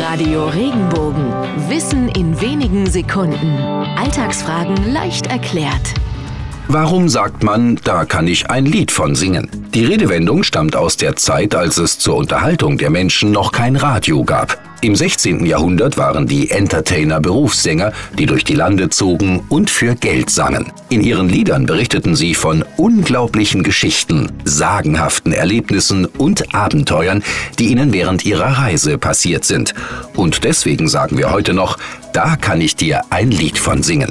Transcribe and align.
Radio 0.00 0.46
Regenbogen. 0.46 1.26
Wissen 1.68 2.08
in 2.08 2.40
wenigen 2.40 2.86
Sekunden. 2.86 3.58
Alltagsfragen 3.98 4.90
leicht 4.90 5.26
erklärt. 5.26 5.92
Warum 6.68 7.10
sagt 7.10 7.42
man, 7.42 7.78
da 7.84 8.06
kann 8.06 8.26
ich 8.26 8.48
ein 8.48 8.64
Lied 8.64 8.90
von 8.90 9.14
singen? 9.14 9.50
Die 9.74 9.84
Redewendung 9.84 10.44
stammt 10.44 10.76
aus 10.76 10.96
der 10.96 11.16
Zeit, 11.16 11.54
als 11.54 11.76
es 11.76 11.98
zur 11.98 12.16
Unterhaltung 12.16 12.78
der 12.78 12.88
Menschen 12.88 13.32
noch 13.32 13.52
kein 13.52 13.76
Radio 13.76 14.24
gab. 14.24 14.58
Im 14.84 14.96
16. 14.96 15.46
Jahrhundert 15.46 15.96
waren 15.96 16.26
die 16.26 16.50
Entertainer 16.50 17.20
Berufssänger, 17.20 17.92
die 18.18 18.26
durch 18.26 18.42
die 18.42 18.56
Lande 18.56 18.90
zogen 18.90 19.40
und 19.48 19.70
für 19.70 19.94
Geld 19.94 20.28
sangen. 20.28 20.72
In 20.88 21.04
ihren 21.04 21.28
Liedern 21.28 21.66
berichteten 21.66 22.16
sie 22.16 22.34
von 22.34 22.64
unglaublichen 22.76 23.62
Geschichten, 23.62 24.32
sagenhaften 24.44 25.32
Erlebnissen 25.32 26.06
und 26.06 26.52
Abenteuern, 26.52 27.22
die 27.60 27.66
ihnen 27.66 27.92
während 27.92 28.24
ihrer 28.24 28.58
Reise 28.58 28.98
passiert 28.98 29.44
sind. 29.44 29.72
Und 30.16 30.42
deswegen 30.42 30.88
sagen 30.88 31.16
wir 31.16 31.30
heute 31.30 31.54
noch, 31.54 31.78
da 32.12 32.34
kann 32.34 32.60
ich 32.60 32.74
dir 32.74 33.02
ein 33.10 33.30
Lied 33.30 33.58
von 33.58 33.84
singen. 33.84 34.10